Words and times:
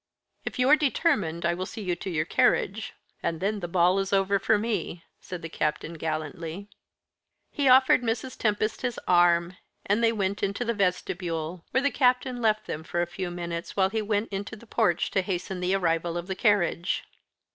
"If 0.45 0.57
you 0.57 0.67
are 0.67 0.75
determined, 0.75 1.45
I 1.45 1.53
will 1.53 1.67
see 1.67 1.83
you 1.83 1.95
to 1.97 2.09
your 2.09 2.25
carriage, 2.25 2.93
and 3.21 3.39
then 3.39 3.59
the 3.59 3.67
ball 3.67 3.99
is 3.99 4.11
over 4.11 4.39
for 4.39 4.57
me," 4.57 5.03
said 5.19 5.43
the 5.43 5.47
Captain 5.47 5.93
gallantly. 5.93 6.69
He 7.51 7.69
offered 7.69 8.01
Mrs. 8.01 8.35
Tempest 8.35 8.81
his 8.81 8.99
arm, 9.07 9.57
and 9.85 10.03
they 10.03 10.11
went 10.11 10.39
put 10.39 10.45
into 10.45 10.65
the 10.65 10.73
vestibule, 10.73 11.65
where 11.69 11.83
the 11.83 11.91
Captain 11.91 12.41
left 12.41 12.65
them 12.65 12.83
for 12.83 13.03
a 13.03 13.05
few 13.05 13.29
minutes, 13.29 13.77
while 13.77 13.91
he 13.91 14.01
went 14.01 14.29
into 14.33 14.55
the 14.55 14.65
porch 14.65 15.11
to 15.11 15.21
hasten 15.21 15.59
the 15.59 15.75
arrival 15.75 16.17
of 16.17 16.25
the 16.25 16.33
carriage. 16.33 17.03